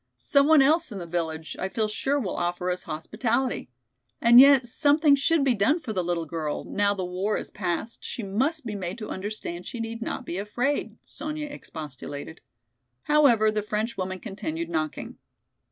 Some 0.17 0.47
one 0.47 0.63
else 0.63 0.91
in 0.91 0.97
the 0.97 1.05
village 1.05 1.55
I 1.59 1.69
feel 1.69 1.87
sure 1.87 2.19
will 2.19 2.35
offer 2.35 2.71
us 2.71 2.81
hospitality. 2.89 3.69
And 4.19 4.39
yet 4.39 4.65
something 4.67 5.15
should 5.15 5.43
be 5.43 5.53
done 5.53 5.79
for 5.79 5.93
the 5.93 6.03
little 6.03 6.25
girl, 6.25 6.63
now 6.63 6.95
the 6.95 7.05
war 7.05 7.37
is 7.37 7.51
past 7.51 8.03
she 8.03 8.23
must 8.23 8.65
be 8.65 8.73
made 8.73 8.97
to 8.97 9.09
understand 9.11 9.67
she 9.67 9.79
need 9.79 10.01
not 10.01 10.25
be 10.25 10.39
afraid," 10.39 10.97
Sonya 11.03 11.49
expostulated. 11.49 12.41
However, 13.03 13.51
the 13.51 13.61
French 13.61 13.95
woman 13.95 14.17
continued 14.19 14.69
knocking. 14.71 15.19